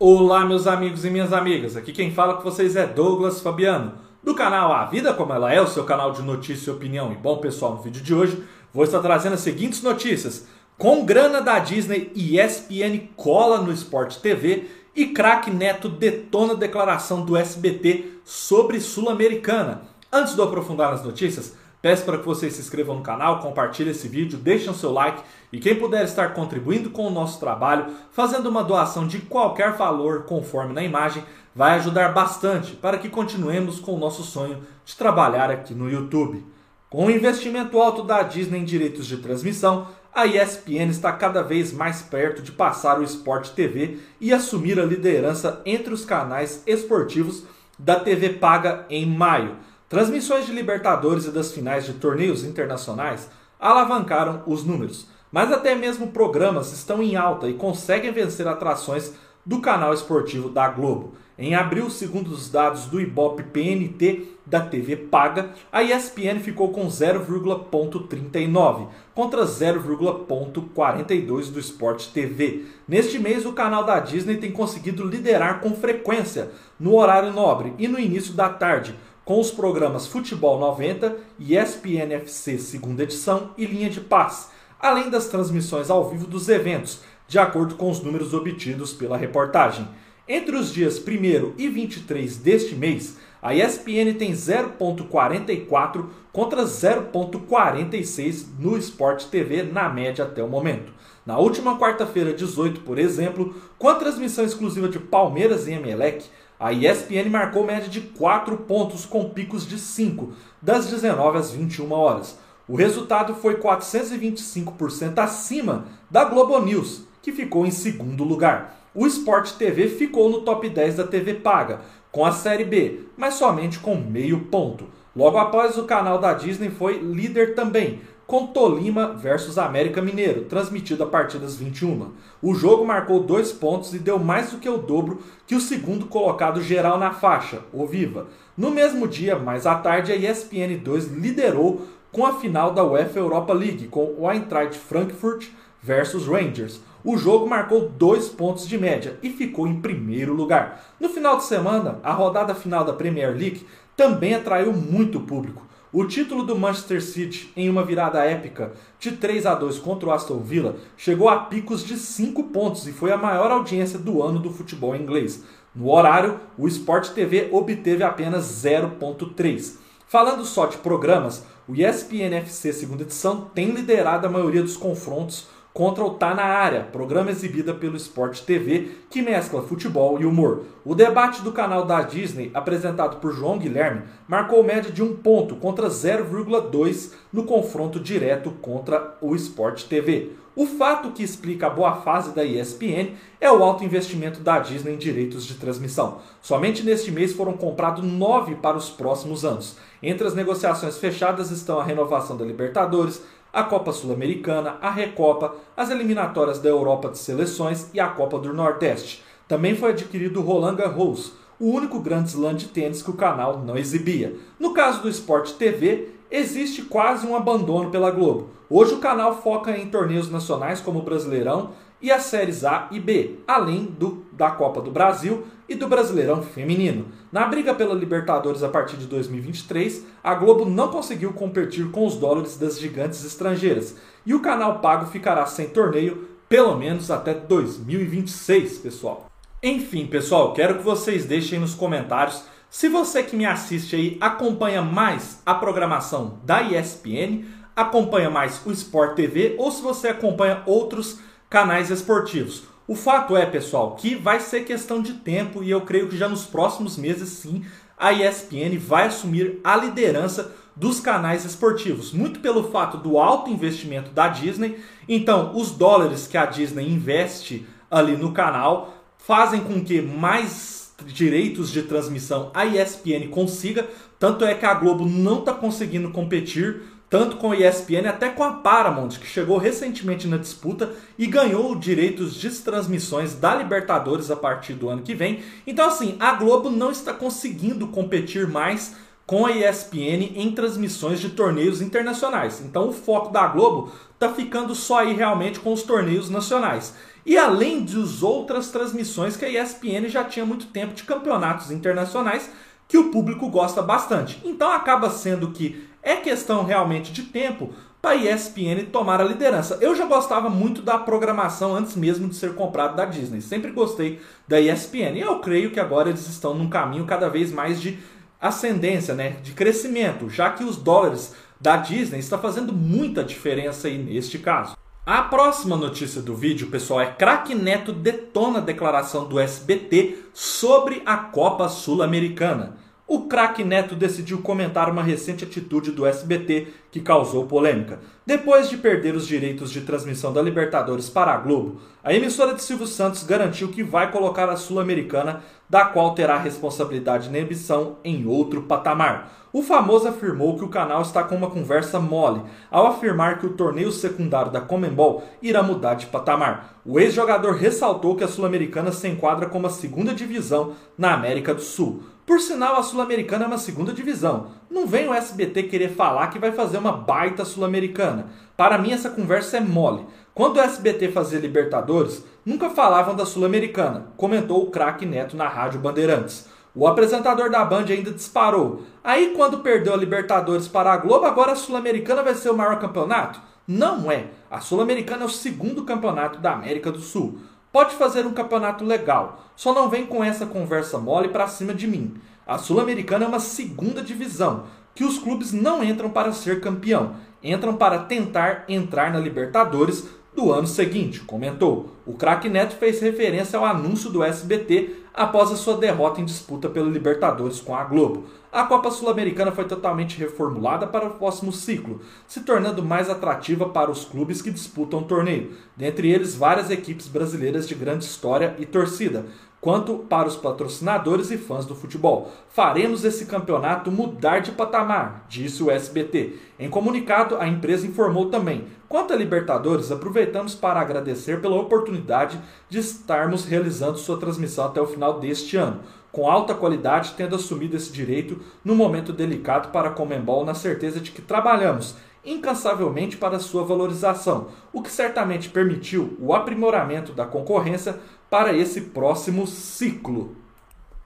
[0.00, 1.76] Olá, meus amigos e minhas amigas.
[1.76, 5.60] Aqui quem fala com vocês é Douglas Fabiano, do canal A Vida Como Ela É,
[5.60, 7.10] o seu canal de notícia e opinião.
[7.10, 10.46] E bom, pessoal, no vídeo de hoje vou estar trazendo as seguintes notícias.
[10.78, 17.24] Com grana da Disney, ESPN cola no Sport TV e craque Neto detona a declaração
[17.24, 19.82] do SBT sobre Sul-Americana.
[20.12, 23.92] Antes de eu aprofundar nas notícias, Peço para que vocês se inscrevam no canal, compartilhem
[23.92, 27.86] esse vídeo, deixem o seu like e quem puder estar contribuindo com o nosso trabalho,
[28.10, 31.22] fazendo uma doação de qualquer valor conforme na imagem,
[31.54, 36.44] vai ajudar bastante para que continuemos com o nosso sonho de trabalhar aqui no YouTube.
[36.90, 41.72] Com o investimento alto da Disney em direitos de transmissão, a ESPN está cada vez
[41.72, 47.44] mais perto de passar o Sport TV e assumir a liderança entre os canais esportivos
[47.78, 49.56] da TV paga em maio.
[49.88, 56.08] Transmissões de Libertadores e das finais de torneios internacionais alavancaram os números, mas até mesmo
[56.08, 59.14] programas estão em alta e conseguem vencer atrações
[59.46, 61.14] do canal esportivo da Globo.
[61.38, 66.86] Em abril, segundo os dados do Ibope PNT da TV paga, a ESPN ficou com
[66.86, 72.66] 0,39 contra 0,42 do Sport TV.
[72.86, 77.88] Neste mês, o canal da Disney tem conseguido liderar com frequência no horário nobre e
[77.88, 78.94] no início da tarde,
[79.28, 84.48] com os programas Futebol 90 e ESPN FC segunda edição e Linha de Paz,
[84.80, 89.86] além das transmissões ao vivo dos eventos, de acordo com os números obtidos pela reportagem.
[90.26, 98.78] Entre os dias 1 e 23 deste mês, a ESPN tem 0.44 contra 0.46 no
[98.78, 100.90] Sport TV na média até o momento.
[101.26, 106.24] Na última quarta-feira, 18, por exemplo, com a transmissão exclusiva de Palmeiras e Emelec,
[106.58, 111.92] a ESPN marcou média de 4 pontos com picos de 5, das 19 às 21
[111.92, 112.38] horas.
[112.66, 118.76] O resultado foi 425% acima da Globo News, que ficou em segundo lugar.
[118.94, 123.34] O Sport TV ficou no top 10 da TV paga, com a Série B, mas
[123.34, 124.86] somente com meio ponto.
[125.14, 131.02] Logo após, o canal da Disney foi líder também, com Tolima versus América Mineiro, transmitido
[131.02, 132.12] a partir das 21.
[132.42, 136.04] O jogo marcou dois pontos e deu mais do que o dobro que o segundo
[136.04, 138.26] colocado geral na faixa, o Viva.
[138.54, 143.18] No mesmo dia, mais à tarde, a ESPN 2 liderou com a final da UEFA
[143.18, 145.46] Europa League, com o Eintracht Frankfurt
[145.82, 146.82] versus Rangers.
[147.02, 150.84] O jogo marcou dois pontos de média e ficou em primeiro lugar.
[151.00, 155.67] No final de semana, a rodada final da Premier League também atraiu muito público.
[155.90, 160.12] O título do Manchester City em uma virada épica de 3 a 2 contra o
[160.12, 164.38] Aston Villa chegou a picos de 5 pontos e foi a maior audiência do ano
[164.38, 165.44] do futebol inglês.
[165.74, 169.76] No horário, o Sport TV obteve apenas 0.3.
[170.06, 175.46] Falando só de programas, o ESPN FC segunda edição tem liderado a maioria dos confrontos
[175.78, 180.64] contra o Tá na Área, programa exibido pelo Sport TV que mescla futebol e humor.
[180.84, 185.54] O debate do canal da Disney, apresentado por João Guilherme, marcou média de um ponto
[185.54, 190.32] contra 0,2 no confronto direto contra o Sport TV.
[190.58, 194.94] O fato que explica a boa fase da ESPN é o alto investimento da Disney
[194.94, 196.18] em direitos de transmissão.
[196.42, 199.76] Somente neste mês foram comprados nove para os próximos anos.
[200.02, 205.90] Entre as negociações fechadas estão a renovação da Libertadores, a Copa Sul-Americana, a Recopa, as
[205.90, 209.22] eliminatórias da Europa de Seleções e a Copa do Nordeste.
[209.46, 213.60] Também foi adquirido o Roland Garros, o único grande slam de tênis que o canal
[213.60, 214.34] não exibia.
[214.58, 218.50] No caso do Sport TV, existe quase um abandono pela Globo.
[218.70, 223.00] Hoje o canal foca em torneios nacionais como o Brasileirão e as séries A e
[223.00, 227.06] B, além do, da Copa do Brasil e do Brasileirão Feminino.
[227.32, 232.16] Na briga pela Libertadores a partir de 2023, a Globo não conseguiu competir com os
[232.16, 238.78] dólares das gigantes estrangeiras e o canal pago ficará sem torneio pelo menos até 2026,
[238.78, 239.26] pessoal.
[239.62, 244.82] Enfim, pessoal, quero que vocês deixem nos comentários se você que me assiste aí acompanha
[244.82, 251.18] mais a programação da ESPN, acompanha mais o Sport TV ou se você acompanha outros
[251.48, 252.64] canais esportivos.
[252.86, 256.28] O fato é, pessoal, que vai ser questão de tempo e eu creio que já
[256.28, 257.64] nos próximos meses, sim,
[257.96, 264.10] a ESPN vai assumir a liderança dos canais esportivos, muito pelo fato do alto investimento
[264.10, 264.78] da Disney.
[265.08, 271.70] Então, os dólares que a Disney investe ali no canal fazem com que mais direitos
[271.70, 273.86] de transmissão a ESPN consiga.
[274.18, 278.44] Tanto é que a Globo não está conseguindo competir tanto com a ESPN até com
[278.44, 284.36] a Paramount, que chegou recentemente na disputa e ganhou direitos de transmissões da Libertadores a
[284.36, 285.42] partir do ano que vem.
[285.66, 288.94] Então, assim, a Globo não está conseguindo competir mais
[289.26, 292.60] com a ESPN em transmissões de torneios internacionais.
[292.60, 296.94] Então, o foco da Globo está ficando só aí realmente com os torneios nacionais.
[297.28, 302.50] E além de outras transmissões que a ESPN já tinha muito tempo de campeonatos internacionais
[302.88, 304.40] que o público gosta bastante.
[304.42, 307.70] Então acaba sendo que é questão realmente de tempo
[308.00, 309.76] para a ESPN tomar a liderança.
[309.78, 313.42] Eu já gostava muito da programação antes mesmo de ser comprado da Disney.
[313.42, 315.18] Sempre gostei da ESPN.
[315.18, 317.98] E eu creio que agora eles estão num caminho cada vez mais de
[318.40, 323.98] ascendência, né, de crescimento, já que os dólares da Disney está fazendo muita diferença aí
[323.98, 324.78] neste caso.
[325.10, 331.02] A próxima notícia do vídeo, pessoal, é Crack Neto detona a declaração do SBT sobre
[331.06, 332.76] a Copa Sul-Americana
[333.08, 338.00] o craque Neto decidiu comentar uma recente atitude do SBT que causou polêmica.
[338.26, 342.62] Depois de perder os direitos de transmissão da Libertadores para a Globo, a emissora de
[342.62, 348.26] Silvio Santos garantiu que vai colocar a Sul-Americana, da qual terá responsabilidade na emissão, em
[348.26, 349.32] outro patamar.
[349.50, 353.54] O famoso afirmou que o canal está com uma conversa mole ao afirmar que o
[353.54, 356.78] torneio secundário da Comembol irá mudar de patamar.
[356.84, 361.62] O ex-jogador ressaltou que a Sul-Americana se enquadra como a segunda divisão na América do
[361.62, 362.02] Sul.
[362.28, 364.48] Por sinal, a Sul-Americana é uma segunda divisão.
[364.70, 368.26] Não vem o SBT querer falar que vai fazer uma baita Sul-Americana.
[368.54, 370.04] Para mim, essa conversa é mole.
[370.34, 375.80] Quando o SBT fazia Libertadores, nunca falavam da Sul-Americana, comentou o craque Neto na Rádio
[375.80, 376.46] Bandeirantes.
[376.74, 378.82] O apresentador da Band ainda disparou.
[379.02, 382.78] Aí, quando perdeu a Libertadores para a Globo, agora a Sul-Americana vai ser o maior
[382.78, 383.40] campeonato?
[383.66, 384.26] Não é.
[384.50, 387.38] A Sul-Americana é o segundo campeonato da América do Sul.
[387.72, 391.86] Pode fazer um campeonato legal, só não vem com essa conversa mole para cima de
[391.86, 392.14] mim.
[392.46, 397.76] A Sul-Americana é uma segunda divisão, que os clubes não entram para ser campeão, entram
[397.76, 401.88] para tentar entrar na Libertadores do ano seguinte, comentou.
[402.06, 406.68] O craque Neto fez referência ao anúncio do SBT após a sua derrota em disputa
[406.68, 408.26] pela Libertadores com a Globo.
[408.52, 413.90] A Copa Sul-Americana foi totalmente reformulada para o próximo ciclo, se tornando mais atrativa para
[413.90, 418.64] os clubes que disputam o torneio, dentre eles várias equipes brasileiras de grande história e
[418.64, 419.26] torcida,
[419.60, 422.30] quanto para os patrocinadores e fãs do futebol.
[422.48, 426.36] Faremos esse campeonato mudar de patamar, disse o SBT.
[426.58, 432.78] Em comunicado, a empresa informou também: quanto a Libertadores, aproveitamos para agradecer pela oportunidade de
[432.78, 435.80] estarmos realizando sua transmissão até o final deste ano.
[436.10, 441.00] Com alta qualidade, tendo assumido esse direito num momento delicado para a Comembol, na certeza
[441.00, 441.96] de que trabalhamos
[442.30, 447.98] incansavelmente para sua valorização, o que certamente permitiu o aprimoramento da concorrência
[448.28, 450.36] para esse próximo ciclo.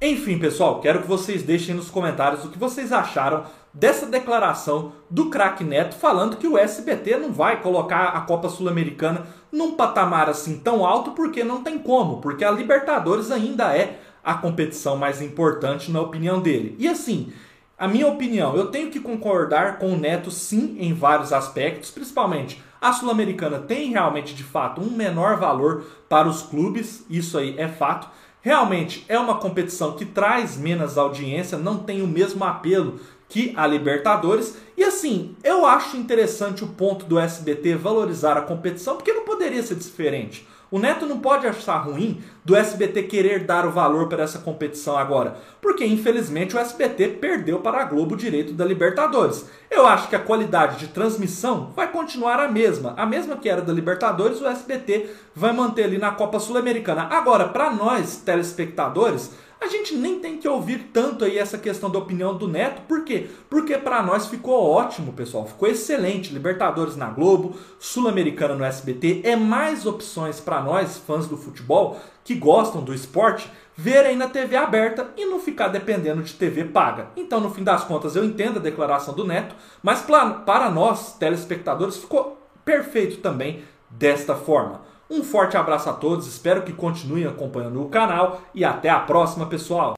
[0.00, 5.30] Enfim, pessoal, quero que vocês deixem nos comentários o que vocês acharam dessa declaração do
[5.30, 10.58] craque Neto falando que o SBT não vai colocar a Copa Sul-Americana num patamar assim
[10.58, 15.90] tão alto porque não tem como, porque a Libertadores ainda é a competição mais importante
[15.90, 16.76] na opinião dele.
[16.78, 17.32] E assim,
[17.78, 22.62] a minha opinião, eu tenho que concordar com o Neto sim em vários aspectos, principalmente
[22.82, 27.68] a Sul-Americana tem realmente de fato um menor valor para os clubes, isso aí é
[27.68, 28.08] fato.
[28.40, 32.98] Realmente é uma competição que traz menos audiência, não tem o mesmo apelo
[33.28, 34.56] que a Libertadores.
[34.76, 39.62] E assim, eu acho interessante o ponto do SBT valorizar a competição, porque não poderia
[39.62, 40.44] ser diferente.
[40.72, 44.96] O Neto não pode achar ruim do SBT querer dar o valor para essa competição
[44.96, 49.50] agora, porque infelizmente o SBT perdeu para a Globo o direito da Libertadores.
[49.70, 53.60] Eu acho que a qualidade de transmissão vai continuar a mesma, a mesma que era
[53.60, 57.06] da Libertadores, o SBT vai manter ali na Copa Sul-Americana.
[57.10, 59.30] Agora, para nós telespectadores,
[59.62, 63.04] a gente nem tem que ouvir tanto aí essa questão da opinião do Neto, por
[63.04, 63.28] quê?
[63.48, 66.32] Porque para nós ficou ótimo, pessoal, ficou excelente.
[66.32, 72.34] Libertadores na Globo, Sul-Americana no SBT, é mais opções para nós, fãs do futebol, que
[72.34, 77.08] gostam do esporte, ver aí na TV aberta e não ficar dependendo de TV paga.
[77.16, 81.96] Então, no fim das contas, eu entendo a declaração do Neto, mas para nós, telespectadores,
[81.96, 84.80] ficou perfeito também desta forma.
[85.12, 89.44] Um forte abraço a todos, espero que continuem acompanhando o canal e até a próxima,
[89.44, 89.92] pessoal!